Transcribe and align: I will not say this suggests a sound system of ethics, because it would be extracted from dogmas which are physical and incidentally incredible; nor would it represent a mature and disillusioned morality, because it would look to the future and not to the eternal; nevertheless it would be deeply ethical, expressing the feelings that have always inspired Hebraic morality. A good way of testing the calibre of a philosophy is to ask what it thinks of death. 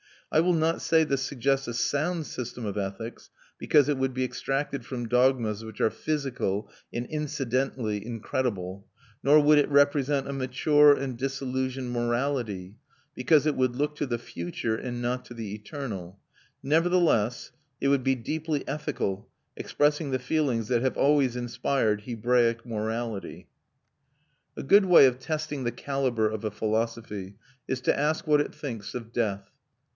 I 0.31 0.39
will 0.39 0.53
not 0.53 0.81
say 0.81 1.03
this 1.03 1.21
suggests 1.21 1.67
a 1.67 1.73
sound 1.73 2.25
system 2.25 2.65
of 2.65 2.77
ethics, 2.77 3.29
because 3.59 3.87
it 3.87 3.97
would 3.97 4.13
be 4.15 4.23
extracted 4.23 4.83
from 4.83 5.07
dogmas 5.07 5.63
which 5.63 5.79
are 5.81 5.91
physical 5.91 6.71
and 6.91 7.05
incidentally 7.05 8.03
incredible; 8.03 8.87
nor 9.21 9.39
would 9.41 9.59
it 9.59 9.69
represent 9.69 10.27
a 10.29 10.33
mature 10.33 10.93
and 10.95 11.17
disillusioned 11.17 11.91
morality, 11.91 12.77
because 13.13 13.45
it 13.45 13.55
would 13.55 13.75
look 13.75 13.93
to 13.97 14.07
the 14.07 14.17
future 14.17 14.75
and 14.75 15.03
not 15.03 15.25
to 15.25 15.35
the 15.35 15.53
eternal; 15.53 16.19
nevertheless 16.63 17.51
it 17.81 17.89
would 17.89 18.03
be 18.03 18.15
deeply 18.15 18.65
ethical, 18.67 19.29
expressing 19.55 20.09
the 20.09 20.17
feelings 20.17 20.69
that 20.69 20.81
have 20.81 20.97
always 20.97 21.35
inspired 21.35 22.03
Hebraic 22.03 22.65
morality. 22.65 23.49
A 24.57 24.63
good 24.63 24.85
way 24.85 25.05
of 25.05 25.19
testing 25.19 25.63
the 25.63 25.73
calibre 25.73 26.33
of 26.33 26.43
a 26.43 26.49
philosophy 26.51 27.35
is 27.67 27.81
to 27.81 27.95
ask 27.95 28.25
what 28.25 28.41
it 28.41 28.55
thinks 28.55 28.95
of 28.95 29.11
death. 29.11 29.49